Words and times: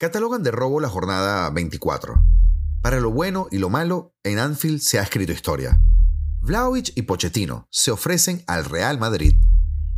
Catalogan 0.00 0.44
de 0.44 0.52
robo 0.52 0.78
la 0.78 0.88
jornada 0.88 1.50
24. 1.50 2.22
Para 2.82 3.00
lo 3.00 3.10
bueno 3.10 3.48
y 3.50 3.58
lo 3.58 3.68
malo, 3.68 4.14
en 4.22 4.38
Anfield 4.38 4.78
se 4.78 5.00
ha 5.00 5.02
escrito 5.02 5.32
historia. 5.32 5.80
Vlaovic 6.40 6.92
y 6.94 7.02
Pochettino 7.02 7.66
se 7.72 7.90
ofrecen 7.90 8.44
al 8.46 8.64
Real 8.64 9.00
Madrid 9.00 9.34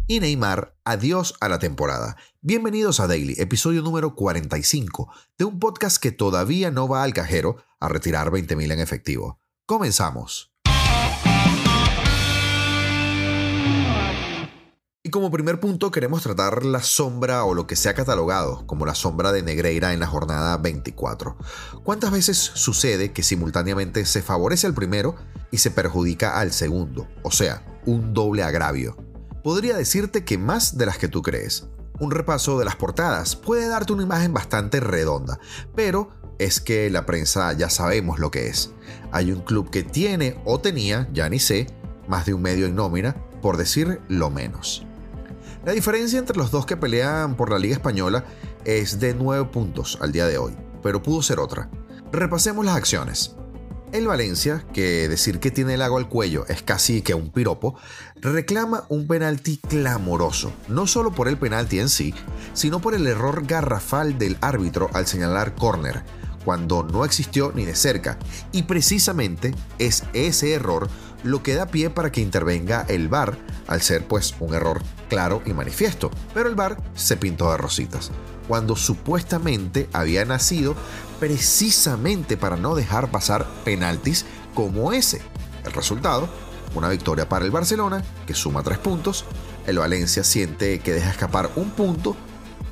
y 0.06 0.20
Neymar, 0.20 0.74
adiós 0.86 1.34
a 1.42 1.50
la 1.50 1.58
temporada. 1.58 2.16
Bienvenidos 2.40 2.98
a 2.98 3.08
Daily, 3.08 3.34
episodio 3.36 3.82
número 3.82 4.14
45 4.14 5.12
de 5.36 5.44
un 5.44 5.58
podcast 5.58 5.98
que 5.98 6.12
todavía 6.12 6.70
no 6.70 6.88
va 6.88 7.02
al 7.02 7.12
cajero 7.12 7.62
a 7.78 7.90
retirar 7.90 8.30
20.000 8.30 8.72
en 8.72 8.80
efectivo. 8.80 9.38
Comenzamos. 9.66 10.49
Y 15.10 15.12
como 15.12 15.32
primer 15.32 15.58
punto 15.58 15.90
queremos 15.90 16.22
tratar 16.22 16.64
la 16.64 16.84
sombra 16.84 17.42
o 17.42 17.52
lo 17.52 17.66
que 17.66 17.74
se 17.74 17.88
ha 17.88 17.94
catalogado 17.94 18.64
como 18.64 18.86
la 18.86 18.94
sombra 18.94 19.32
de 19.32 19.42
Negreira 19.42 19.92
en 19.92 19.98
la 19.98 20.06
jornada 20.06 20.56
24. 20.56 21.36
¿Cuántas 21.82 22.12
veces 22.12 22.36
sucede 22.38 23.10
que 23.10 23.24
simultáneamente 23.24 24.06
se 24.06 24.22
favorece 24.22 24.68
al 24.68 24.74
primero 24.74 25.16
y 25.50 25.58
se 25.58 25.72
perjudica 25.72 26.38
al 26.38 26.52
segundo? 26.52 27.08
O 27.24 27.32
sea, 27.32 27.64
un 27.86 28.14
doble 28.14 28.44
agravio. 28.44 28.96
Podría 29.42 29.76
decirte 29.76 30.24
que 30.24 30.38
más 30.38 30.78
de 30.78 30.86
las 30.86 30.96
que 30.96 31.08
tú 31.08 31.22
crees. 31.22 31.66
Un 31.98 32.12
repaso 32.12 32.56
de 32.56 32.64
las 32.64 32.76
portadas 32.76 33.34
puede 33.34 33.66
darte 33.66 33.92
una 33.92 34.04
imagen 34.04 34.32
bastante 34.32 34.78
redonda, 34.78 35.40
pero 35.74 36.10
es 36.38 36.60
que 36.60 36.88
la 36.88 37.04
prensa 37.04 37.52
ya 37.54 37.68
sabemos 37.68 38.20
lo 38.20 38.30
que 38.30 38.46
es. 38.46 38.70
Hay 39.10 39.32
un 39.32 39.40
club 39.40 39.70
que 39.70 39.82
tiene 39.82 40.40
o 40.44 40.60
tenía, 40.60 41.08
ya 41.12 41.28
ni 41.28 41.40
sé, 41.40 41.66
más 42.06 42.26
de 42.26 42.34
un 42.34 42.42
medio 42.42 42.66
en 42.66 42.76
nómina, 42.76 43.16
por 43.42 43.56
decir 43.56 44.00
lo 44.06 44.30
menos. 44.30 44.86
La 45.64 45.72
diferencia 45.72 46.18
entre 46.18 46.38
los 46.38 46.50
dos 46.50 46.64
que 46.64 46.78
pelean 46.78 47.36
por 47.36 47.50
la 47.50 47.58
Liga 47.58 47.74
Española 47.74 48.24
es 48.64 48.98
de 48.98 49.12
9 49.12 49.50
puntos 49.52 49.98
al 50.00 50.10
día 50.10 50.26
de 50.26 50.38
hoy, 50.38 50.56
pero 50.82 51.02
pudo 51.02 51.20
ser 51.20 51.38
otra. 51.38 51.68
Repasemos 52.10 52.64
las 52.64 52.76
acciones. 52.76 53.36
El 53.92 54.06
Valencia, 54.06 54.64
que 54.72 55.06
decir 55.08 55.38
que 55.38 55.50
tiene 55.50 55.74
el 55.74 55.82
agua 55.82 55.98
al 55.98 56.08
cuello 56.08 56.46
es 56.48 56.62
casi 56.62 57.02
que 57.02 57.12
un 57.12 57.30
piropo, 57.30 57.76
reclama 58.16 58.84
un 58.88 59.06
penalti 59.06 59.58
clamoroso, 59.58 60.50
no 60.68 60.86
solo 60.86 61.12
por 61.12 61.28
el 61.28 61.36
penalti 61.36 61.78
en 61.78 61.90
sí, 61.90 62.14
sino 62.54 62.80
por 62.80 62.94
el 62.94 63.06
error 63.06 63.44
garrafal 63.46 64.16
del 64.16 64.38
árbitro 64.40 64.88
al 64.94 65.06
señalar 65.06 65.56
córner, 65.56 66.04
cuando 66.44 66.84
no 66.84 67.04
existió 67.04 67.52
ni 67.54 67.66
de 67.66 67.74
cerca, 67.74 68.18
y 68.52 68.62
precisamente 68.62 69.54
es 69.78 70.04
ese 70.14 70.54
error 70.54 70.88
lo 71.22 71.42
que 71.42 71.54
da 71.54 71.66
pie 71.66 71.90
para 71.90 72.10
que 72.10 72.20
intervenga 72.20 72.84
el 72.88 73.08
VAR, 73.08 73.36
al 73.66 73.82
ser 73.82 74.06
pues 74.06 74.34
un 74.40 74.54
error 74.54 74.82
claro 75.08 75.42
y 75.46 75.52
manifiesto. 75.52 76.10
Pero 76.34 76.48
el 76.48 76.54
VAR 76.54 76.76
se 76.94 77.16
pintó 77.16 77.50
de 77.50 77.56
rositas, 77.56 78.10
cuando 78.48 78.76
supuestamente 78.76 79.88
había 79.92 80.24
nacido 80.24 80.74
precisamente 81.18 82.36
para 82.36 82.56
no 82.56 82.74
dejar 82.74 83.10
pasar 83.10 83.46
penaltis 83.64 84.24
como 84.54 84.92
ese. 84.92 85.20
El 85.64 85.72
resultado, 85.72 86.28
una 86.74 86.88
victoria 86.88 87.28
para 87.28 87.44
el 87.44 87.50
Barcelona, 87.50 88.02
que 88.26 88.34
suma 88.34 88.62
tres 88.62 88.78
puntos, 88.78 89.24
el 89.66 89.78
Valencia 89.78 90.24
siente 90.24 90.80
que 90.80 90.92
deja 90.92 91.10
escapar 91.10 91.50
un 91.56 91.70
punto, 91.70 92.16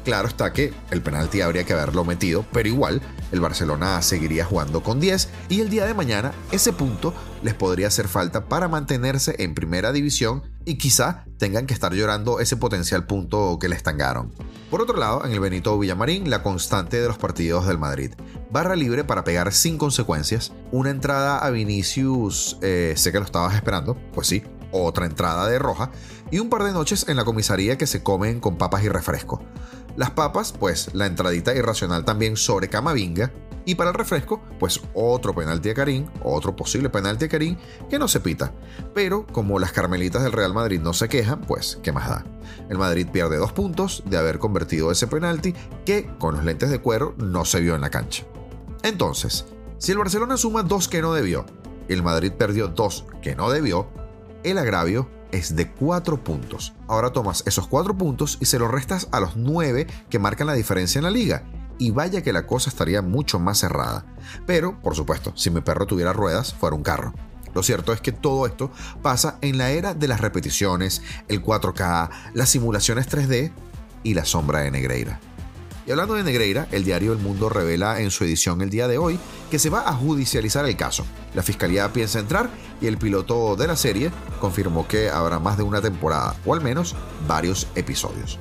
claro 0.04 0.28
está 0.28 0.52
que 0.52 0.72
el 0.90 1.02
penalti 1.02 1.42
habría 1.42 1.64
que 1.64 1.74
haberlo 1.74 2.04
metido, 2.04 2.46
pero 2.52 2.68
igual 2.68 3.02
el 3.32 3.40
Barcelona 3.40 4.00
seguiría 4.02 4.44
jugando 4.44 4.82
con 4.82 5.00
10 5.00 5.28
y 5.48 5.60
el 5.60 5.70
día 5.70 5.86
de 5.86 5.94
mañana 5.94 6.32
ese 6.50 6.72
punto 6.72 7.14
les 7.42 7.54
podría 7.54 7.88
hacer 7.88 8.08
falta 8.08 8.48
para 8.48 8.68
mantenerse 8.68 9.36
en 9.38 9.54
primera 9.54 9.92
división 9.92 10.42
y 10.64 10.78
quizá 10.78 11.24
tengan 11.38 11.66
que 11.66 11.74
estar 11.74 11.92
llorando 11.92 12.40
ese 12.40 12.56
potencial 12.56 13.06
punto 13.06 13.58
que 13.60 13.68
les 13.68 13.82
tangaron. 13.82 14.32
Por 14.70 14.82
otro 14.82 14.98
lado, 14.98 15.24
en 15.24 15.32
el 15.32 15.40
Benito 15.40 15.78
Villamarín, 15.78 16.28
la 16.28 16.42
constante 16.42 17.00
de 17.00 17.08
los 17.08 17.16
partidos 17.16 17.66
del 17.66 17.78
Madrid. 17.78 18.12
Barra 18.50 18.76
libre 18.76 19.04
para 19.04 19.24
pegar 19.24 19.52
sin 19.52 19.78
consecuencias. 19.78 20.52
Una 20.72 20.90
entrada 20.90 21.38
a 21.38 21.50
Vinicius, 21.50 22.58
eh, 22.60 22.92
sé 22.96 23.12
que 23.12 23.18
lo 23.18 23.24
estabas 23.24 23.54
esperando, 23.54 23.96
pues 24.12 24.26
sí, 24.26 24.42
otra 24.70 25.06
entrada 25.06 25.48
de 25.48 25.58
roja. 25.58 25.90
Y 26.30 26.40
un 26.40 26.50
par 26.50 26.64
de 26.64 26.72
noches 26.72 27.08
en 27.08 27.16
la 27.16 27.24
comisaría 27.24 27.78
que 27.78 27.86
se 27.86 28.02
comen 28.02 28.40
con 28.40 28.58
papas 28.58 28.84
y 28.84 28.88
refresco. 28.88 29.42
Las 29.98 30.12
papas, 30.12 30.52
pues 30.52 30.94
la 30.94 31.06
entradita 31.06 31.52
irracional 31.56 32.04
también 32.04 32.36
sobre 32.36 32.68
Camavinga. 32.68 33.32
Y 33.64 33.74
para 33.74 33.90
el 33.90 33.96
refresco, 33.96 34.40
pues 34.60 34.80
otro 34.94 35.34
penalti 35.34 35.70
a 35.70 35.74
Karim, 35.74 36.06
otro 36.22 36.54
posible 36.54 36.88
penalti 36.88 37.24
a 37.24 37.28
Karim 37.28 37.56
que 37.90 37.98
no 37.98 38.06
se 38.06 38.20
pita. 38.20 38.54
Pero 38.94 39.26
como 39.26 39.58
las 39.58 39.72
carmelitas 39.72 40.22
del 40.22 40.30
Real 40.30 40.54
Madrid 40.54 40.80
no 40.80 40.92
se 40.92 41.08
quejan, 41.08 41.40
pues 41.40 41.80
¿qué 41.82 41.90
más 41.90 42.08
da? 42.08 42.24
El 42.70 42.78
Madrid 42.78 43.08
pierde 43.12 43.38
dos 43.38 43.52
puntos 43.52 44.04
de 44.06 44.16
haber 44.16 44.38
convertido 44.38 44.92
ese 44.92 45.08
penalti 45.08 45.52
que 45.84 46.08
con 46.20 46.36
los 46.36 46.44
lentes 46.44 46.70
de 46.70 46.78
cuero 46.78 47.16
no 47.18 47.44
se 47.44 47.58
vio 47.58 47.74
en 47.74 47.80
la 47.80 47.90
cancha. 47.90 48.24
Entonces, 48.84 49.46
si 49.78 49.90
el 49.90 49.98
Barcelona 49.98 50.36
suma 50.36 50.62
dos 50.62 50.86
que 50.86 51.02
no 51.02 51.12
debió 51.12 51.44
el 51.88 52.02
Madrid 52.02 52.32
perdió 52.32 52.68
dos 52.68 53.06
que 53.22 53.34
no 53.34 53.50
debió, 53.50 53.88
el 54.44 54.58
agravio 54.58 55.10
es 55.32 55.56
de 55.56 55.70
4 55.70 56.24
puntos. 56.24 56.74
Ahora 56.86 57.12
tomas 57.12 57.42
esos 57.46 57.68
4 57.68 57.96
puntos 57.96 58.38
y 58.40 58.46
se 58.46 58.58
los 58.58 58.70
restas 58.70 59.08
a 59.12 59.20
los 59.20 59.36
9 59.36 59.86
que 60.08 60.18
marcan 60.18 60.46
la 60.46 60.54
diferencia 60.54 60.98
en 60.98 61.04
la 61.04 61.10
liga. 61.10 61.44
Y 61.78 61.90
vaya 61.90 62.22
que 62.22 62.32
la 62.32 62.46
cosa 62.46 62.70
estaría 62.70 63.02
mucho 63.02 63.38
más 63.38 63.58
cerrada. 63.58 64.04
Pero, 64.46 64.80
por 64.80 64.96
supuesto, 64.96 65.32
si 65.36 65.50
mi 65.50 65.60
perro 65.60 65.86
tuviera 65.86 66.12
ruedas, 66.12 66.52
fuera 66.54 66.74
un 66.74 66.82
carro. 66.82 67.14
Lo 67.54 67.62
cierto 67.62 67.92
es 67.92 68.00
que 68.00 68.12
todo 68.12 68.46
esto 68.46 68.70
pasa 69.02 69.38
en 69.40 69.58
la 69.58 69.70
era 69.70 69.94
de 69.94 70.08
las 70.08 70.20
repeticiones, 70.20 71.02
el 71.28 71.42
4K, 71.42 72.10
las 72.34 72.48
simulaciones 72.50 73.08
3D 73.08 73.52
y 74.02 74.14
la 74.14 74.24
sombra 74.24 74.60
de 74.60 74.70
Negreira. 74.70 75.20
Y 75.88 75.90
hablando 75.90 76.16
de 76.16 76.22
Negreira, 76.22 76.68
el 76.70 76.84
diario 76.84 77.14
El 77.14 77.18
Mundo 77.18 77.48
revela 77.48 77.98
en 78.02 78.10
su 78.10 78.22
edición 78.22 78.60
el 78.60 78.68
día 78.68 78.88
de 78.88 78.98
hoy 78.98 79.18
que 79.50 79.58
se 79.58 79.70
va 79.70 79.88
a 79.88 79.94
judicializar 79.94 80.66
el 80.66 80.76
caso. 80.76 81.06
La 81.34 81.42
fiscalía 81.42 81.90
piensa 81.94 82.18
entrar 82.18 82.50
y 82.78 82.88
el 82.88 82.98
piloto 82.98 83.56
de 83.56 83.66
la 83.66 83.74
serie 83.74 84.10
confirmó 84.38 84.86
que 84.86 85.08
habrá 85.08 85.38
más 85.38 85.56
de 85.56 85.62
una 85.62 85.80
temporada, 85.80 86.36
o 86.44 86.52
al 86.52 86.60
menos 86.60 86.94
varios 87.26 87.68
episodios. 87.74 88.38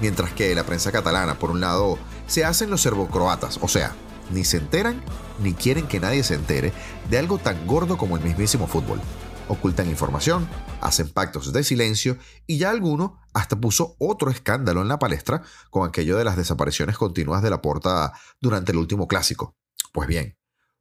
Mientras 0.00 0.32
que 0.34 0.54
la 0.54 0.62
prensa 0.62 0.92
catalana, 0.92 1.36
por 1.36 1.50
un 1.50 1.60
lado, 1.60 1.98
se 2.28 2.44
hacen 2.44 2.70
los 2.70 2.80
serbocroatas, 2.80 3.58
o 3.60 3.66
sea, 3.66 3.96
ni 4.30 4.44
se 4.44 4.58
enteran 4.58 5.02
ni 5.42 5.54
quieren 5.54 5.88
que 5.88 5.98
nadie 5.98 6.22
se 6.22 6.34
entere 6.34 6.72
de 7.10 7.18
algo 7.18 7.38
tan 7.38 7.66
gordo 7.66 7.98
como 7.98 8.16
el 8.16 8.22
mismísimo 8.22 8.68
fútbol 8.68 9.00
ocultan 9.48 9.88
información, 9.88 10.48
hacen 10.80 11.08
pactos 11.08 11.52
de 11.52 11.64
silencio 11.64 12.18
y 12.46 12.58
ya 12.58 12.70
alguno 12.70 13.20
hasta 13.34 13.60
puso 13.60 13.96
otro 13.98 14.30
escándalo 14.30 14.82
en 14.82 14.88
la 14.88 14.98
palestra 14.98 15.42
con 15.70 15.88
aquello 15.88 16.16
de 16.16 16.24
las 16.24 16.36
desapariciones 16.36 16.96
continuas 16.96 17.42
de 17.42 17.50
la 17.50 17.62
porta 17.62 18.12
durante 18.40 18.72
el 18.72 18.78
último 18.78 19.08
clásico. 19.08 19.56
Pues 19.92 20.08
bien, 20.08 20.36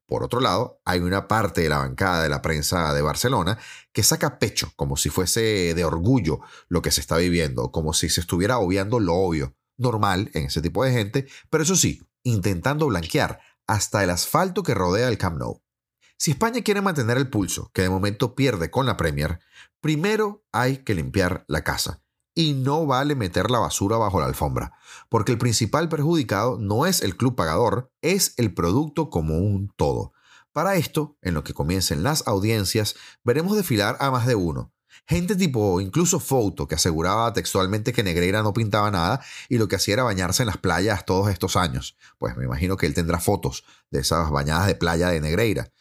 por 0.07 0.23
otro 0.23 0.39
lado, 0.39 0.79
hay 0.85 1.00
una 1.00 1.27
parte 1.27 1.61
de 1.61 1.69
la 1.69 1.79
bancada 1.79 2.23
de 2.23 2.29
la 2.29 2.41
prensa 2.41 2.94
de 2.94 3.01
Barcelona 3.01 3.57
que 3.91 4.03
saca 4.03 4.39
pecho 4.39 4.72
como 4.75 4.95
si 4.95 5.09
fuese 5.09 5.73
de 5.73 5.83
orgullo 5.83 6.39
lo 6.69 6.81
que 6.81 6.91
se 6.91 7.01
está 7.01 7.17
viviendo, 7.17 7.72
como 7.72 7.94
si 7.94 8.09
se 8.09 8.22
estuviera 8.22 8.57
obviando 8.57 9.00
lo 9.00 9.16
obvio, 9.16 9.56
normal 9.77 10.31
en 10.33 10.45
ese 10.45 10.61
tipo 10.61 10.83
de 10.83 10.94
gente, 10.94 11.27
pero 11.50 11.63
eso 11.63 11.75
sí, 11.75 12.01
intentando 12.23 12.88
blanquear 12.88 13.39
hasta 13.67 14.03
el 14.03 14.09
asfalto 14.09 14.63
que 14.63 14.73
rodea 14.73 15.09
el 15.09 15.17
Camp 15.17 15.39
Nou. 15.39 15.61
Si 16.19 16.31
España 16.31 16.63
quiere 16.63 16.81
mantener 16.81 17.17
el 17.17 17.29
pulso, 17.29 17.69
que 17.73 17.83
de 17.83 17.89
momento 17.89 18.33
pierde 18.33 18.72
con 18.72 18.88
la 18.88 18.97
Premier, 18.97 19.39
primero 19.81 20.44
hay 20.51 20.78
que 20.78 20.95
limpiar 20.95 21.45
la 21.47 21.63
casa. 21.63 22.01
Y 22.33 22.53
no 22.53 22.88
vale 22.88 23.16
meter 23.16 23.51
la 23.51 23.59
basura 23.59 23.97
bajo 23.97 24.19
la 24.19 24.25
alfombra, 24.25 24.73
porque 25.09 25.31
el 25.31 25.38
principal 25.38 25.89
perjudicado 25.89 26.57
no 26.59 26.88
es 26.88 27.01
el 27.01 27.17
club 27.17 27.35
pagador, 27.35 27.91
es 28.01 28.33
el 28.38 28.53
producto 28.53 29.11
como 29.11 29.38
un 29.38 29.69
todo. 29.75 30.13
Para 30.51 30.75
esto, 30.75 31.17
en 31.22 31.35
lo 31.35 31.44
que 31.44 31.53
comiencen 31.53 32.01
las 32.01 32.27
audiencias, 32.27 32.95
veremos 33.23 33.56
desfilar 33.56 33.95
a 34.00 34.09
más 34.09 34.25
de 34.25 34.33
uno. 34.33 34.73
Gente 35.06 35.35
tipo 35.35 35.80
incluso 35.81 36.19
Foto, 36.19 36.68
que 36.68 36.75
aseguraba 36.75 37.34
textualmente 37.34 37.94
que 37.94 38.03
Negreira 38.03 38.44
no 38.44 38.53
pintaba 38.53 38.91
nada 38.91 39.22
y 39.50 39.58
lo 39.58 39.68
que 39.68 39.75
hacía 39.75 39.96
era 39.96 40.03
bañarse 40.03 40.44
en 40.44 40.47
las 40.47 40.58
playas 40.58 41.06
todos 41.06 41.30
estos 41.30 41.56
años. 41.56 41.97
Pues 42.18 42.35
me 42.38 42.46
imagino 42.46 42.78
que 42.78 42.85
él 42.85 42.94
tendrá 42.94 43.19
fotos 43.19 43.63
de 43.92 44.00
esas 44.00 44.30
bañadas 44.30 44.68
de 44.68 44.75
playa 44.75 45.10
de 45.10 45.21
Negreira. 45.21 45.71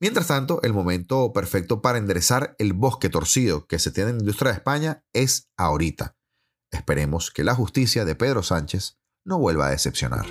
Mientras 0.00 0.26
tanto, 0.26 0.60
el 0.62 0.72
momento 0.72 1.32
perfecto 1.32 1.80
para 1.80 1.98
enderezar 1.98 2.56
el 2.58 2.72
bosque 2.72 3.08
torcido 3.08 3.66
que 3.66 3.78
se 3.78 3.90
tiene 3.90 4.10
en 4.10 4.16
la 4.16 4.22
industria 4.22 4.50
de 4.50 4.58
España 4.58 5.04
es 5.12 5.50
ahorita. 5.56 6.16
Esperemos 6.70 7.30
que 7.30 7.44
la 7.44 7.54
justicia 7.54 8.04
de 8.04 8.14
Pedro 8.14 8.42
Sánchez 8.42 8.98
no 9.24 9.38
vuelva 9.38 9.68
a 9.68 9.70
decepcionar. 9.70 10.26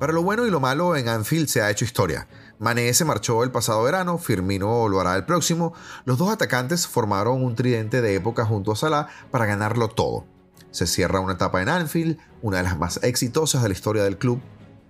Para 0.00 0.14
lo 0.14 0.22
bueno 0.22 0.46
y 0.46 0.50
lo 0.50 0.60
malo, 0.60 0.96
en 0.96 1.10
Anfield 1.10 1.46
se 1.46 1.60
ha 1.60 1.70
hecho 1.70 1.84
historia. 1.84 2.26
Mané 2.58 2.94
se 2.94 3.04
marchó 3.04 3.44
el 3.44 3.50
pasado 3.50 3.82
verano, 3.82 4.16
Firmino 4.16 4.88
lo 4.88 4.98
hará 4.98 5.14
el 5.14 5.26
próximo. 5.26 5.74
Los 6.06 6.16
dos 6.16 6.32
atacantes 6.32 6.86
formaron 6.86 7.44
un 7.44 7.54
tridente 7.54 8.00
de 8.00 8.14
época 8.14 8.46
junto 8.46 8.72
a 8.72 8.76
Salah 8.76 9.08
para 9.30 9.44
ganarlo 9.44 9.88
todo. 9.88 10.24
Se 10.70 10.86
cierra 10.86 11.20
una 11.20 11.34
etapa 11.34 11.60
en 11.60 11.68
Anfield, 11.68 12.16
una 12.40 12.56
de 12.56 12.62
las 12.62 12.78
más 12.78 12.98
exitosas 13.02 13.62
de 13.62 13.68
la 13.68 13.74
historia 13.74 14.02
del 14.02 14.16
club. 14.16 14.40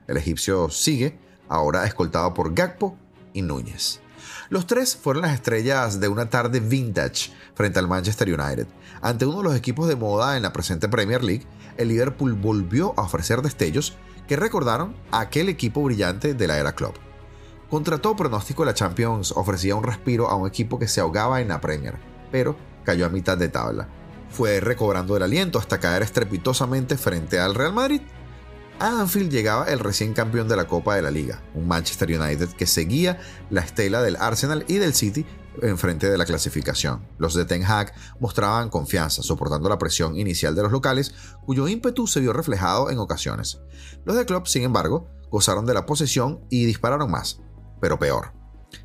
El 0.06 0.16
egipcio 0.16 0.70
sigue, 0.70 1.18
ahora 1.48 1.86
escoltado 1.86 2.32
por 2.32 2.54
Gakpo 2.54 2.96
y 3.32 3.42
Núñez. 3.42 3.98
Los 4.48 4.68
tres 4.68 4.94
fueron 4.94 5.22
las 5.22 5.34
estrellas 5.34 5.98
de 5.98 6.06
una 6.06 6.30
tarde 6.30 6.60
vintage 6.60 7.32
frente 7.54 7.80
al 7.80 7.88
Manchester 7.88 8.28
United. 8.28 8.68
Ante 9.02 9.26
uno 9.26 9.38
de 9.38 9.44
los 9.44 9.56
equipos 9.56 9.88
de 9.88 9.96
moda 9.96 10.36
en 10.36 10.44
la 10.44 10.52
presente 10.52 10.88
Premier 10.88 11.24
League, 11.24 11.46
el 11.78 11.88
Liverpool 11.88 12.34
volvió 12.34 12.94
a 12.96 13.02
ofrecer 13.02 13.42
destellos 13.42 13.96
que 14.31 14.37
recordaron 14.37 14.94
aquel 15.11 15.49
equipo 15.49 15.82
brillante 15.82 16.35
de 16.35 16.47
la 16.47 16.56
era 16.56 16.73
club. 16.73 16.94
Contra 17.69 17.99
todo 17.99 18.15
pronóstico, 18.15 18.65
la 18.65 18.75
Champions 18.75 19.32
ofrecía 19.32 19.75
un 19.75 19.82
respiro 19.82 20.29
a 20.29 20.37
un 20.37 20.47
equipo 20.47 20.79
que 20.79 20.87
se 20.87 21.00
ahogaba 21.00 21.41
en 21.41 21.49
la 21.49 21.61
Premier, 21.61 21.97
pero 22.31 22.55
cayó 22.85 23.06
a 23.06 23.09
mitad 23.09 23.37
de 23.37 23.49
tabla. 23.49 23.88
Fue 24.31 24.61
recobrando 24.61 25.17
el 25.17 25.25
aliento 25.25 25.59
hasta 25.59 25.81
caer 25.81 26.03
estrepitosamente 26.03 26.97
frente 26.97 27.41
al 27.41 27.56
Real 27.56 27.73
Madrid 27.73 28.03
a 28.81 28.99
Anfield 28.99 29.31
llegaba 29.31 29.67
el 29.67 29.79
recién 29.79 30.15
campeón 30.15 30.49
de 30.49 30.56
la 30.56 30.67
Copa 30.67 30.97
de 30.97 31.03
la 31.03 31.11
Liga, 31.11 31.43
un 31.55 31.69
Manchester 31.69 32.19
United 32.19 32.49
que 32.50 32.67
seguía 32.67 33.19
la 33.50 33.61
estela 33.61 34.00
del 34.00 34.17
Arsenal 34.17 34.65
y 34.69 34.77
del 34.77 34.94
City 34.94 35.27
en 35.62 35.78
frente 35.78 36.10
de 36.10 36.18
la 36.18 36.24
clasificación. 36.24 37.06
Los 37.18 37.34
de 37.34 37.44
Ten 37.44 37.64
Hag 37.64 37.92
mostraban 38.18 38.70
confianza, 38.70 39.22
soportando 39.22 39.68
la 39.68 39.78
presión 39.78 40.18
inicial 40.18 40.54
de 40.54 40.62
los 40.62 40.72
locales, 40.72 41.14
cuyo 41.44 41.68
ímpetu 41.68 42.06
se 42.06 42.20
vio 42.20 42.32
reflejado 42.32 42.90
en 42.90 42.98
ocasiones. 42.98 43.60
Los 44.04 44.16
de 44.16 44.26
Klopp, 44.26 44.46
sin 44.46 44.62
embargo, 44.62 45.08
gozaron 45.30 45.66
de 45.66 45.74
la 45.74 45.86
posesión 45.86 46.40
y 46.50 46.64
dispararon 46.64 47.10
más, 47.10 47.40
pero 47.80 47.98
peor. 47.98 48.32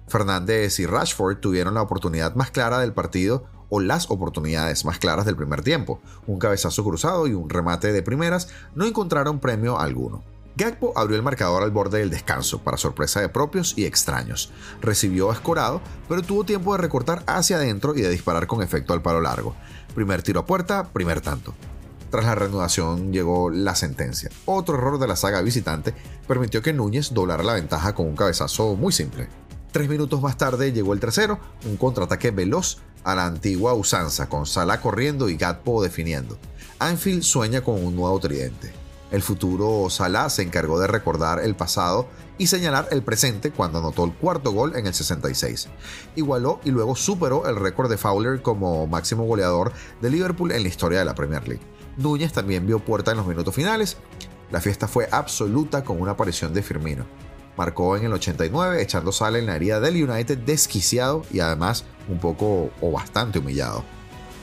Fernández 0.07 0.79
y 0.79 0.85
Rashford 0.85 1.39
tuvieron 1.39 1.73
la 1.73 1.81
oportunidad 1.81 2.35
más 2.35 2.51
clara 2.51 2.79
del 2.79 2.93
partido 2.93 3.45
o 3.69 3.79
las 3.79 4.09
oportunidades 4.09 4.85
más 4.85 4.99
claras 4.99 5.25
del 5.25 5.35
primer 5.35 5.63
tiempo. 5.63 5.99
Un 6.27 6.39
cabezazo 6.39 6.83
cruzado 6.83 7.27
y 7.27 7.33
un 7.33 7.49
remate 7.49 7.91
de 7.91 8.03
primeras 8.03 8.47
no 8.75 8.85
encontraron 8.85 9.39
premio 9.39 9.79
alguno. 9.79 10.23
Gagpo 10.57 10.93
abrió 10.95 11.17
el 11.17 11.23
marcador 11.23 11.63
al 11.63 11.71
borde 11.71 11.99
del 11.99 12.09
descanso, 12.09 12.59
para 12.61 12.77
sorpresa 12.77 13.19
de 13.19 13.27
propios 13.27 13.73
y 13.77 13.85
extraños. 13.85 14.53
Recibió 14.81 15.31
escorado, 15.33 15.81
pero 16.07 16.21
tuvo 16.21 16.45
tiempo 16.45 16.73
de 16.73 16.81
recortar 16.81 17.23
hacia 17.27 17.57
adentro 17.57 17.93
y 17.93 18.01
de 18.01 18.09
disparar 18.09 18.47
con 18.47 18.63
efecto 18.63 18.93
al 18.93 19.01
palo 19.01 19.19
largo. 19.19 19.53
Primer 19.93 20.23
tiro 20.23 20.39
a 20.39 20.45
puerta, 20.45 20.85
primer 20.93 21.19
tanto. 21.19 21.53
Tras 22.09 22.23
la 22.23 22.35
reanudación 22.35 23.11
llegó 23.11 23.49
la 23.49 23.75
sentencia. 23.75 24.29
Otro 24.45 24.77
error 24.77 24.97
de 24.97 25.07
la 25.07 25.17
saga 25.17 25.41
visitante 25.41 25.93
permitió 26.25 26.61
que 26.61 26.71
Núñez 26.71 27.13
doblara 27.13 27.43
la 27.43 27.55
ventaja 27.55 27.93
con 27.93 28.07
un 28.07 28.15
cabezazo 28.15 28.75
muy 28.75 28.93
simple. 28.93 29.27
Tres 29.73 29.89
minutos 29.89 30.21
más 30.21 30.37
tarde 30.37 30.71
llegó 30.71 30.93
el 30.93 31.01
tercero, 31.01 31.37
un 31.65 31.75
contraataque 31.75 32.31
veloz 32.31 32.77
a 33.03 33.13
la 33.13 33.25
antigua 33.25 33.73
usanza, 33.73 34.29
con 34.29 34.45
Salah 34.45 34.79
corriendo 34.79 35.27
y 35.27 35.35
Gatpo 35.35 35.83
definiendo. 35.83 36.37
Anfield 36.79 37.23
sueña 37.23 37.59
con 37.59 37.83
un 37.83 37.93
nuevo 37.93 38.17
tridente. 38.21 38.84
El 39.11 39.21
futuro 39.21 39.89
Salah 39.89 40.29
se 40.29 40.41
encargó 40.41 40.79
de 40.79 40.87
recordar 40.87 41.39
el 41.39 41.55
pasado 41.55 42.07
y 42.37 42.47
señalar 42.47 42.87
el 42.91 43.03
presente 43.03 43.51
cuando 43.51 43.79
anotó 43.79 44.03
el 44.03 44.13
cuarto 44.13 44.51
gol 44.51 44.75
en 44.75 44.87
el 44.87 44.93
66. 44.93 45.67
Igualó 46.15 46.59
y 46.63 46.71
luego 46.71 46.95
superó 46.95 47.47
el 47.47 47.55
récord 47.55 47.89
de 47.89 47.97
Fowler 47.97 48.41
como 48.41 48.87
máximo 48.87 49.25
goleador 49.25 49.71
de 50.01 50.09
Liverpool 50.09 50.51
en 50.51 50.63
la 50.63 50.69
historia 50.69 50.99
de 50.99 51.05
la 51.05 51.15
Premier 51.15 51.47
League. 51.47 51.63
Núñez 51.97 52.33
también 52.33 52.65
vio 52.65 52.79
puerta 52.79 53.11
en 53.11 53.17
los 53.17 53.27
minutos 53.27 53.55
finales. 53.55 53.97
La 54.51 54.59
fiesta 54.59 54.87
fue 54.87 55.07
absoluta 55.11 55.83
con 55.83 56.01
una 56.01 56.11
aparición 56.11 56.53
de 56.53 56.63
Firmino 56.63 57.05
marcó 57.57 57.95
en 57.95 58.05
el 58.05 58.13
89 58.13 58.81
echando 58.81 59.11
sal 59.11 59.35
en 59.35 59.45
la 59.45 59.55
herida 59.55 59.79
del 59.79 60.09
United 60.09 60.37
desquiciado 60.39 61.23
y 61.31 61.39
además 61.39 61.85
un 62.09 62.19
poco 62.19 62.69
o 62.81 62.91
bastante 62.91 63.39
humillado. 63.39 63.83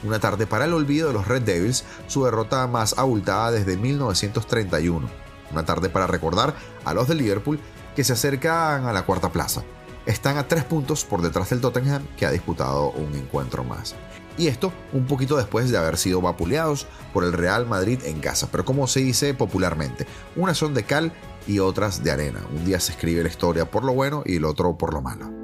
Una 0.03 0.19
tarde 0.19 0.47
para 0.47 0.65
el 0.65 0.73
olvido 0.75 1.09
de 1.09 1.15
los 1.15 1.29
Red 1.29 1.43
Devils, 1.43 1.85
su 2.09 2.25
derrota 2.25 2.67
más 2.67 2.99
abultada 2.99 3.53
desde 3.53 3.77
1931. 3.77 5.09
Una 5.53 5.65
tarde 5.65 5.89
para 5.91 6.07
recordar 6.07 6.55
a 6.85 6.95
los 6.95 7.09
de 7.09 7.15
Liverpool 7.15 7.61
que 7.95 8.05
se 8.05 8.15
acercan 8.15 8.87
a 8.87 8.93
la 8.93 9.05
cuarta 9.05 9.31
plaza. 9.31 9.63
Están 10.07 10.37
a 10.37 10.49
tres 10.49 10.65
puntos 10.65 11.05
por 11.05 11.23
detrás 11.23 11.51
del 11.51 11.61
Tottenham 11.61 12.05
que 12.17 12.27
ha 12.27 12.31
disputado 12.31 12.91
un 12.91 13.15
encuentro 13.15 13.63
más. 13.63 13.95
Y 14.37 14.49
esto 14.49 14.73
un 14.93 15.07
poquito 15.07 15.37
después 15.37 15.71
de 15.71 15.79
haber 15.79 15.97
sido 15.97 16.21
vapuleados 16.21 16.87
por 17.13 17.23
el 17.23 17.33
Real 17.33 17.67
Madrid 17.67 18.01
en 18.05 18.19
casa. 18.19 18.49
Pero 18.51 18.65
como 18.65 18.87
se 18.87 19.01
dice 19.01 19.35
popularmente, 19.35 20.07
una 20.35 20.55
son 20.55 20.75
de 20.75 20.85
cal 20.85 21.13
y 21.47 21.61
otras 21.61 22.03
de 22.03 22.11
arena. 22.11 22.41
Un 22.53 22.65
día 22.65 22.81
se 22.81 22.93
escribe 22.93 23.23
la 23.23 23.29
historia 23.29 23.71
por 23.71 23.85
lo 23.85 23.93
bueno 23.93 24.23
y 24.27 24.37
el 24.37 24.45
otro 24.45 24.77
por 24.77 24.95
lo 24.95 25.03
malo. 25.03 25.42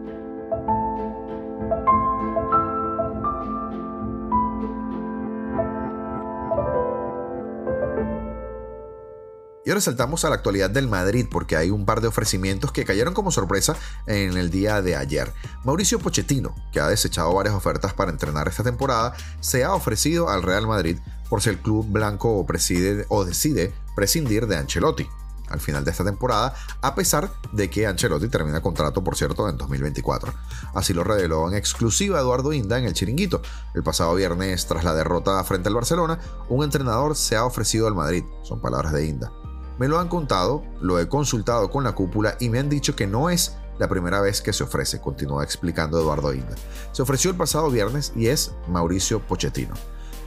Y 9.69 9.71
ahora 9.71 9.83
saltamos 9.83 10.25
a 10.25 10.31
la 10.31 10.37
actualidad 10.37 10.71
del 10.71 10.89
Madrid 10.89 11.27
porque 11.31 11.55
hay 11.55 11.69
un 11.69 11.85
par 11.85 12.01
de 12.01 12.09
ofrecimientos 12.09 12.73
que 12.73 12.87
cayeron 12.87 13.13
como 13.13 13.31
sorpresa 13.31 13.77
en 14.07 14.39
el 14.39 14.49
día 14.49 14.81
de 14.81 14.97
ayer. 14.97 15.31
Mauricio 15.63 15.99
Pochettino, 15.99 16.55
que 16.73 16.81
ha 16.81 16.89
desechado 16.89 17.35
varias 17.35 17.55
ofertas 17.55 17.93
para 17.93 18.11
entrenar 18.11 18.49
esta 18.49 18.65
temporada, 18.65 19.15
se 19.41 19.65
ha 19.65 19.75
ofrecido 19.75 20.31
al 20.31 20.43
Real 20.43 20.67
Madrid 20.67 20.97
por 21.29 21.43
si 21.43 21.51
el 21.51 21.59
club 21.59 21.87
blanco 21.87 22.47
preside 22.47 23.05
o 23.11 23.27
decide 23.27 23.75
prescindir 23.95 24.47
de 24.47 24.57
Ancelotti 24.57 25.07
al 25.51 25.61
final 25.61 25.85
de 25.85 25.91
esta 25.91 26.05
temporada, 26.05 26.55
a 26.81 26.95
pesar 26.95 27.31
de 27.53 27.69
que 27.69 27.87
Ancelotti 27.87 28.29
termina 28.29 28.63
contrato, 28.63 29.05
por 29.05 29.17
cierto, 29.17 29.49
en 29.51 29.59
2024. 29.59 30.33
Así 30.75 30.95
lo 30.95 31.05
reveló 31.05 31.47
en 31.49 31.55
exclusiva 31.55 32.21
Eduardo 32.21 32.55
Inda 32.55 32.79
en 32.79 32.85
el 32.85 32.95
Chiringuito. 32.95 33.43
El 33.75 33.83
pasado 33.83 34.15
viernes, 34.15 34.67
tras 34.67 34.85
la 34.85 34.95
derrota 34.95 35.43
frente 35.45 35.69
al 35.69 35.75
Barcelona, 35.75 36.19
un 36.49 36.65
entrenador 36.65 37.17
se 37.17 37.37
ha 37.37 37.45
ofrecido 37.45 37.87
al 37.87 37.95
Madrid, 37.95 38.25
son 38.43 38.61
palabras 38.61 38.93
de 38.93 39.07
Inda. 39.07 39.33
Me 39.79 39.89
lo 39.89 39.99
han 39.99 40.09
contado, 40.09 40.63
lo 40.81 40.99
he 40.99 41.09
consultado 41.09 41.71
con 41.71 41.85
la 41.85 41.93
cúpula 41.93 42.37
y 42.41 42.49
me 42.49 42.59
han 42.59 42.69
dicho 42.69 42.97
que 42.97 43.07
no 43.07 43.31
es 43.31 43.57
la 43.79 43.89
primera 43.89 44.21
vez 44.21 44.43
que 44.43 44.53
se 44.53 44.65
ofrece, 44.65 45.01
continúa 45.01 45.45
explicando 45.45 46.01
Eduardo 46.01 46.35
Inda. 46.35 46.57
Se 46.93 47.03
ofreció 47.03 47.31
el 47.31 47.37
pasado 47.37 47.71
viernes 47.71 48.13
y 48.17 48.27
es 48.27 48.53
Mauricio 48.67 49.21
Pochettino 49.21 49.75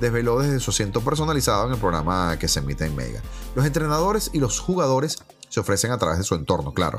desveló 0.02 0.40
desde 0.40 0.60
su 0.60 0.72
asiento 0.72 1.02
personalizado 1.02 1.68
en 1.68 1.74
el 1.74 1.80
programa 1.80 2.36
que 2.40 2.48
se 2.48 2.60
emite 2.60 2.86
en 2.86 2.96
Mega. 2.96 3.22
Los 3.56 3.66
entrenadores 3.66 4.32
y 4.34 4.40
los 4.40 4.60
jugadores 4.60 5.20
se 5.48 5.60
ofrecen 5.60 5.92
a 5.92 5.98
través 6.00 6.18
de 6.18 6.24
su 6.24 6.34
entorno, 6.34 6.74
claro. 6.74 6.98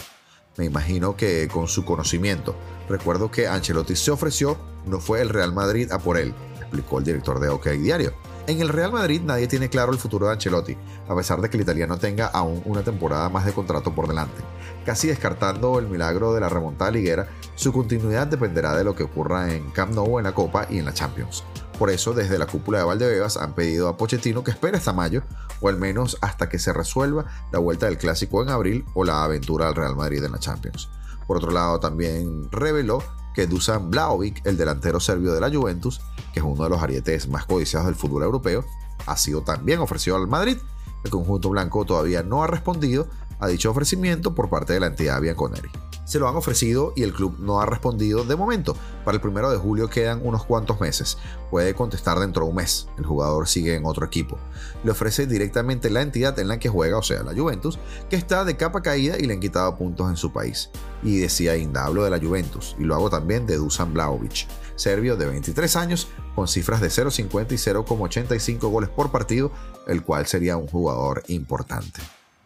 Me 0.56 0.64
imagino 0.64 1.16
que 1.16 1.48
con 1.52 1.66
su 1.66 1.84
conocimiento. 1.84 2.54
Recuerdo 2.88 3.30
que 3.30 3.48
Ancelotti 3.48 3.96
se 3.96 4.12
ofreció, 4.12 4.56
no 4.86 5.00
fue 5.00 5.20
el 5.20 5.30
Real 5.30 5.52
Madrid 5.52 5.90
a 5.90 5.98
por 5.98 6.16
él, 6.16 6.32
explicó 6.60 6.98
el 6.98 7.04
director 7.04 7.40
de 7.40 7.48
OK 7.48 7.66
Diario. 7.70 8.14
En 8.48 8.60
el 8.60 8.70
Real 8.70 8.90
Madrid 8.90 9.22
nadie 9.24 9.46
tiene 9.46 9.68
claro 9.68 9.92
el 9.92 9.98
futuro 9.98 10.26
de 10.26 10.32
Ancelotti, 10.32 10.76
a 11.08 11.14
pesar 11.14 11.40
de 11.40 11.48
que 11.48 11.56
el 11.56 11.62
italiano 11.62 11.96
tenga 11.96 12.26
aún 12.26 12.60
una 12.64 12.82
temporada 12.82 13.28
más 13.28 13.46
de 13.46 13.52
contrato 13.52 13.94
por 13.94 14.08
delante. 14.08 14.42
Casi 14.84 15.06
descartando 15.06 15.78
el 15.78 15.86
milagro 15.86 16.34
de 16.34 16.40
la 16.40 16.48
remontada 16.48 16.90
liguera, 16.90 17.28
su 17.54 17.72
continuidad 17.72 18.26
dependerá 18.26 18.74
de 18.74 18.82
lo 18.82 18.96
que 18.96 19.04
ocurra 19.04 19.54
en 19.54 19.70
Camp 19.70 19.94
Nou 19.94 20.18
en 20.18 20.24
la 20.24 20.34
Copa 20.34 20.66
y 20.68 20.78
en 20.78 20.86
la 20.86 20.92
Champions. 20.92 21.44
Por 21.78 21.90
eso, 21.90 22.14
desde 22.14 22.36
la 22.36 22.46
cúpula 22.46 22.78
de 22.78 22.84
Valdebebas 22.84 23.36
han 23.36 23.54
pedido 23.54 23.88
a 23.88 23.96
Pochettino 23.96 24.42
que 24.42 24.50
espere 24.50 24.76
hasta 24.76 24.92
mayo, 24.92 25.22
o 25.60 25.68
al 25.68 25.78
menos 25.78 26.18
hasta 26.20 26.48
que 26.48 26.58
se 26.58 26.72
resuelva 26.72 27.26
la 27.52 27.60
vuelta 27.60 27.86
del 27.86 27.96
clásico 27.96 28.42
en 28.42 28.50
abril 28.50 28.84
o 28.94 29.04
la 29.04 29.22
aventura 29.22 29.68
al 29.68 29.76
Real 29.76 29.94
Madrid 29.94 30.24
en 30.24 30.32
la 30.32 30.40
Champions. 30.40 30.90
Por 31.28 31.36
otro 31.36 31.52
lado, 31.52 31.78
también 31.78 32.50
reveló 32.50 33.04
que 33.34 33.46
Dusan 33.46 33.90
Blaovic, 33.90 34.44
el 34.46 34.56
delantero 34.56 35.00
serbio 35.00 35.32
de 35.32 35.40
la 35.40 35.50
Juventus, 35.50 36.00
que 36.32 36.40
es 36.40 36.44
uno 36.44 36.64
de 36.64 36.70
los 36.70 36.82
arietes 36.82 37.28
más 37.28 37.46
codiciados 37.46 37.86
del 37.86 37.96
fútbol 37.96 38.22
europeo, 38.22 38.64
ha 39.06 39.16
sido 39.16 39.42
también 39.42 39.80
ofrecido 39.80 40.16
al 40.16 40.28
Madrid. 40.28 40.58
El 41.04 41.10
conjunto 41.10 41.50
blanco 41.50 41.84
todavía 41.84 42.22
no 42.22 42.42
ha 42.42 42.46
respondido 42.46 43.08
a 43.40 43.48
dicho 43.48 43.70
ofrecimiento 43.70 44.34
por 44.34 44.48
parte 44.48 44.72
de 44.74 44.80
la 44.80 44.86
entidad 44.86 45.20
Bianconeri 45.20 45.70
se 46.12 46.18
lo 46.18 46.28
han 46.28 46.36
ofrecido 46.36 46.92
y 46.94 47.04
el 47.04 47.14
club 47.14 47.36
no 47.38 47.62
ha 47.62 47.64
respondido 47.64 48.22
de 48.24 48.36
momento. 48.36 48.76
Para 49.02 49.14
el 49.14 49.22
primero 49.22 49.50
de 49.50 49.56
julio 49.56 49.88
quedan 49.88 50.20
unos 50.22 50.44
cuantos 50.44 50.78
meses. 50.78 51.16
Puede 51.50 51.74
contestar 51.74 52.18
dentro 52.18 52.44
de 52.44 52.50
un 52.50 52.56
mes. 52.56 52.86
El 52.98 53.06
jugador 53.06 53.48
sigue 53.48 53.74
en 53.76 53.86
otro 53.86 54.04
equipo. 54.04 54.36
Le 54.84 54.90
ofrece 54.90 55.26
directamente 55.26 55.88
la 55.88 56.02
entidad 56.02 56.38
en 56.38 56.48
la 56.48 56.58
que 56.58 56.68
juega, 56.68 56.98
o 56.98 57.02
sea, 57.02 57.22
la 57.22 57.32
Juventus, 57.32 57.78
que 58.10 58.16
está 58.16 58.44
de 58.44 58.58
capa 58.58 58.82
caída 58.82 59.16
y 59.18 59.22
le 59.22 59.32
han 59.32 59.40
quitado 59.40 59.78
puntos 59.78 60.10
en 60.10 60.18
su 60.18 60.34
país. 60.34 60.68
Y 61.02 61.16
decía 61.16 61.56
Inda, 61.56 61.86
hablo 61.86 62.04
de 62.04 62.10
la 62.10 62.18
Juventus 62.18 62.76
y 62.78 62.82
lo 62.84 62.94
hago 62.94 63.08
también 63.08 63.46
de 63.46 63.56
Dusan 63.56 63.94
Blaovic, 63.94 64.46
serbio 64.76 65.16
de 65.16 65.24
23 65.24 65.76
años, 65.76 66.08
con 66.34 66.46
cifras 66.46 66.82
de 66.82 66.88
0,50 66.88 67.52
y 67.52 67.54
0,85 67.54 68.70
goles 68.70 68.90
por 68.90 69.10
partido, 69.10 69.50
el 69.86 70.02
cual 70.02 70.26
sería 70.26 70.58
un 70.58 70.66
jugador 70.66 71.22
importante. 71.28 72.02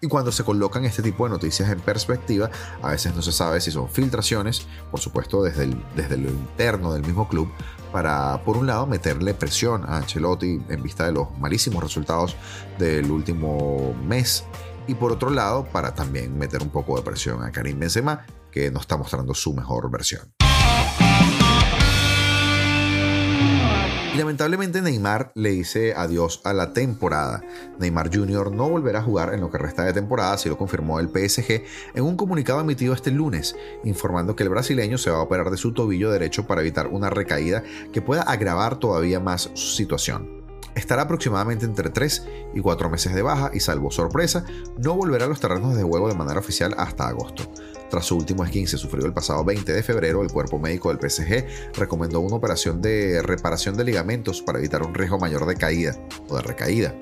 Y 0.06 0.08
cuando 0.08 0.30
se 0.30 0.44
colocan 0.44 0.84
este 0.84 1.02
tipo 1.02 1.25
de 1.25 1.30
noticias 1.30 1.68
en 1.68 1.80
perspectiva, 1.80 2.48
a 2.80 2.90
veces 2.92 3.12
no 3.16 3.22
se 3.22 3.32
sabe 3.32 3.60
si 3.60 3.72
son 3.72 3.88
filtraciones, 3.88 4.64
por 4.88 5.00
supuesto 5.00 5.42
desde, 5.42 5.76
desde 5.96 6.16
lo 6.16 6.30
interno 6.30 6.92
del 6.92 7.02
mismo 7.02 7.26
club, 7.26 7.50
para, 7.90 8.40
por 8.44 8.56
un 8.56 8.68
lado, 8.68 8.86
meterle 8.86 9.34
presión 9.34 9.82
a 9.84 9.96
Ancelotti 9.96 10.62
en 10.68 10.80
vista 10.80 11.06
de 11.06 11.10
los 11.10 11.36
malísimos 11.40 11.82
resultados 11.82 12.36
del 12.78 13.10
último 13.10 13.96
mes, 14.06 14.44
y 14.86 14.94
por 14.94 15.10
otro 15.10 15.30
lado, 15.30 15.64
para 15.72 15.92
también 15.92 16.38
meter 16.38 16.62
un 16.62 16.70
poco 16.70 16.94
de 16.94 17.02
presión 17.02 17.42
a 17.42 17.50
Karim 17.50 17.80
Benzema, 17.80 18.25
que 18.52 18.70
no 18.70 18.78
está 18.78 18.96
mostrando 18.96 19.34
su 19.34 19.54
mejor 19.54 19.90
versión. 19.90 20.46
Lamentablemente 24.16 24.80
Neymar 24.80 25.30
le 25.35 25.50
dice 25.50 25.92
adiós 25.94 26.40
a 26.44 26.54
la 26.54 26.73
temporada. 26.73 27.42
Neymar 27.78 28.08
Jr. 28.11 28.50
no 28.50 28.66
volverá 28.66 29.00
a 29.00 29.02
jugar 29.02 29.35
en 29.35 29.40
lo 29.40 29.50
que 29.50 29.58
resta 29.58 29.85
de 29.85 29.92
temporada, 29.92 30.32
así 30.32 30.49
lo 30.49 30.56
confirmó 30.56 31.00
el 31.00 31.08
PSG 31.08 31.62
en 31.94 32.02
un 32.02 32.16
comunicado 32.16 32.61
emitido 32.61 32.94
este 32.94 33.11
lunes, 33.11 33.56
informando 33.85 34.35
que 34.35 34.44
el 34.44 34.49
brasileño 34.49 34.96
se 34.96 35.11
va 35.11 35.18
a 35.18 35.23
operar 35.23 35.50
de 35.50 35.58
su 35.58 35.75
tobillo 35.75 36.11
derecho 36.11 36.46
para 36.46 36.62
evitar 36.62 36.87
una 36.87 37.11
recaída 37.11 37.62
que 37.92 38.00
pueda 38.00 38.23
agravar 38.23 38.78
todavía 38.78 39.20
más 39.20 39.50
su 39.52 39.76
situación. 39.76 40.36
Estará 40.76 41.02
aproximadamente 41.02 41.64
entre 41.64 41.88
3 41.88 42.28
y 42.54 42.61
4 42.61 42.90
meses 42.90 43.14
de 43.14 43.23
baja 43.23 43.50
y 43.52 43.61
salvo 43.61 43.90
sorpresa, 43.90 44.45
no 44.76 44.95
volverá 44.95 45.25
a 45.25 45.28
los 45.28 45.40
terrenos 45.40 45.75
de 45.75 45.83
juego 45.83 46.09
de 46.09 46.14
manera 46.14 46.38
oficial 46.38 46.75
hasta 46.76 47.09
agosto. 47.09 47.50
Tras 47.88 48.04
su 48.04 48.16
último 48.16 48.45
esguince 48.45 48.76
sufrido 48.76 49.06
el 49.06 49.14
pasado 49.14 49.42
20 49.42 49.73
de 49.73 49.83
febrero, 49.83 50.23
el 50.23 50.30
cuerpo 50.30 50.59
médico 50.59 50.92
del 50.92 51.11
PSG 51.11 51.73
recomendó 51.76 52.21
una 52.21 52.37
operación 52.37 52.83
de 52.83 53.23
reparación 53.23 53.76
de 53.76 53.85
ligamentos 53.85 54.42
para 54.42 54.59
evitar 54.59 54.83
un 54.83 54.95
riesgo 54.95 55.18
mayor 55.18 55.47
de 55.47 55.56
caída 55.56 55.97
o 56.28 56.37
de 56.37 56.42
recaída. 56.42 56.95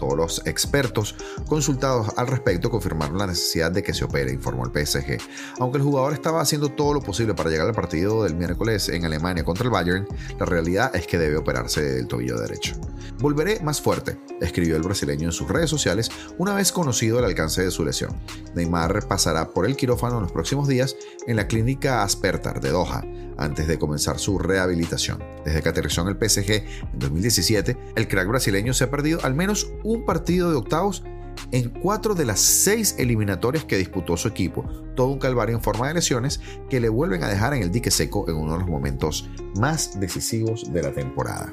Todos 0.00 0.16
los 0.16 0.46
expertos 0.46 1.14
consultados 1.46 2.08
al 2.16 2.26
respecto 2.26 2.70
confirmaron 2.70 3.18
la 3.18 3.26
necesidad 3.26 3.70
de 3.70 3.82
que 3.82 3.92
se 3.92 4.04
opere, 4.04 4.32
informó 4.32 4.64
el 4.64 4.70
PSG. 4.70 5.18
Aunque 5.58 5.76
el 5.76 5.84
jugador 5.84 6.14
estaba 6.14 6.40
haciendo 6.40 6.70
todo 6.70 6.94
lo 6.94 7.02
posible 7.02 7.34
para 7.34 7.50
llegar 7.50 7.66
al 7.66 7.74
partido 7.74 8.24
del 8.24 8.34
miércoles 8.34 8.88
en 8.88 9.04
Alemania 9.04 9.44
contra 9.44 9.64
el 9.64 9.70
Bayern, 9.70 10.08
la 10.38 10.46
realidad 10.46 10.96
es 10.96 11.06
que 11.06 11.18
debe 11.18 11.36
operarse 11.36 11.82
del 11.82 12.06
tobillo 12.06 12.40
derecho. 12.40 12.74
Volveré 13.18 13.60
más 13.60 13.82
fuerte, 13.82 14.18
escribió 14.40 14.76
el 14.76 14.82
brasileño 14.82 15.26
en 15.26 15.32
sus 15.32 15.48
redes 15.48 15.68
sociales 15.68 16.10
una 16.38 16.54
vez 16.54 16.72
conocido 16.72 17.18
el 17.18 17.26
alcance 17.26 17.62
de 17.62 17.70
su 17.70 17.84
lesión. 17.84 18.18
Neymar 18.54 19.06
pasará 19.06 19.50
por 19.50 19.66
el 19.66 19.76
quirófano 19.76 20.16
en 20.16 20.22
los 20.22 20.32
próximos 20.32 20.66
días 20.66 20.96
en 21.26 21.36
la 21.36 21.46
clínica 21.46 22.02
Aspertar 22.02 22.62
de 22.62 22.70
Doha, 22.70 23.04
antes 23.36 23.66
de 23.66 23.78
comenzar 23.78 24.18
su 24.18 24.38
rehabilitación. 24.38 25.18
Desde 25.44 25.62
que 25.62 25.68
aterrizó 25.68 26.02
en 26.02 26.08
el 26.08 26.16
PSG 26.16 26.50
en 26.92 26.98
2017, 26.98 27.76
el 27.96 28.08
crack 28.08 28.28
brasileño 28.28 28.74
se 28.74 28.84
ha 28.84 28.90
perdido 28.90 29.20
al 29.22 29.34
menos 29.34 29.72
partido 29.98 30.50
de 30.50 30.56
octavos 30.56 31.04
en 31.52 31.70
cuatro 31.70 32.14
de 32.14 32.24
las 32.24 32.40
seis 32.40 32.94
eliminatorias 32.98 33.64
que 33.64 33.76
disputó 33.76 34.16
su 34.16 34.28
equipo, 34.28 34.64
todo 34.94 35.08
un 35.08 35.18
calvario 35.18 35.56
en 35.56 35.62
forma 35.62 35.88
de 35.88 35.94
lesiones 35.94 36.40
que 36.68 36.80
le 36.80 36.88
vuelven 36.88 37.24
a 37.24 37.28
dejar 37.28 37.54
en 37.54 37.62
el 37.62 37.70
dique 37.70 37.90
seco 37.90 38.28
en 38.28 38.36
uno 38.36 38.52
de 38.52 38.58
los 38.60 38.68
momentos 38.68 39.28
más 39.56 39.98
decisivos 39.98 40.72
de 40.72 40.82
la 40.82 40.92
temporada. 40.92 41.52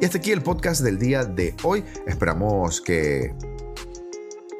Y 0.00 0.04
hasta 0.04 0.18
aquí 0.18 0.32
el 0.32 0.42
podcast 0.42 0.82
del 0.82 0.98
día 0.98 1.24
de 1.24 1.54
hoy. 1.62 1.84
Esperamos 2.06 2.80
que 2.80 3.34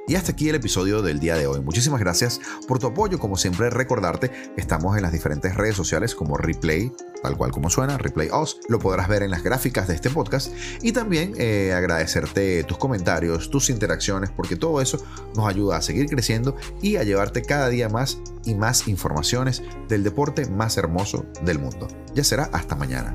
y 0.08 0.16
hasta 0.16 0.32
aquí 0.32 0.48
el 0.48 0.56
episodio 0.56 1.02
del 1.02 1.20
día 1.20 1.36
de 1.36 1.46
hoy. 1.46 1.60
Muchísimas 1.60 2.00
gracias 2.00 2.40
por 2.66 2.78
tu 2.78 2.88
apoyo. 2.88 3.18
Como 3.18 3.36
siempre, 3.36 3.70
recordarte 3.70 4.30
estamos 4.56 4.96
en 4.96 5.02
las 5.02 5.12
diferentes 5.12 5.54
redes 5.54 5.76
sociales 5.76 6.14
como 6.14 6.36
Replay, 6.36 6.92
tal 7.22 7.36
cual 7.36 7.52
como 7.52 7.70
suena, 7.70 7.98
Replay 7.98 8.28
Os. 8.32 8.58
Lo 8.68 8.78
podrás 8.78 9.08
ver 9.08 9.22
en 9.22 9.30
las 9.30 9.42
gráficas 9.42 9.88
de 9.88 9.94
este 9.94 10.10
podcast. 10.10 10.52
Y 10.82 10.92
también 10.92 11.34
eh, 11.38 11.72
agradecerte 11.72 12.64
tus 12.64 12.78
comentarios, 12.78 13.50
tus 13.50 13.70
interacciones, 13.70 14.30
porque 14.30 14.56
todo 14.56 14.80
eso 14.80 15.04
nos 15.36 15.48
ayuda 15.48 15.76
a 15.76 15.82
seguir 15.82 16.06
creciendo 16.06 16.56
y 16.80 16.96
a 16.96 17.04
llevarte 17.04 17.42
cada 17.42 17.68
día 17.68 17.88
más 17.88 18.18
y 18.44 18.54
más 18.54 18.88
informaciones 18.88 19.62
del 19.88 20.02
deporte 20.02 20.46
más 20.46 20.76
hermoso 20.76 21.26
del 21.44 21.58
mundo. 21.58 21.88
Ya 22.14 22.24
será 22.24 22.44
hasta 22.52 22.74
mañana. 22.74 23.14